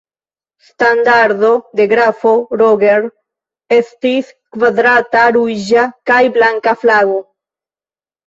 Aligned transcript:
Standardo 0.67 1.49
de 1.79 1.85
grafo 1.91 2.31
Roger 2.61 3.05
estis 3.77 4.31
kvadrata 4.55 5.25
ruĝa 5.37 5.83
kaj 6.13 6.19
blanka 6.39 6.73
flago. 6.85 7.21